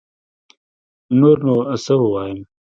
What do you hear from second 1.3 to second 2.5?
نو سه ووايم